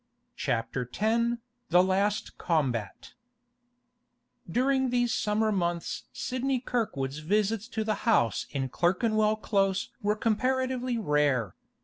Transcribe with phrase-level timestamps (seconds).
[0.35, 1.37] CHAPTER X
[1.69, 3.13] THE LAST COMBAT
[4.49, 10.97] During these summer months Sidney Kirkwood's visits to the house in Clerkenwell Close were comparatively
[10.97, 11.53] rare.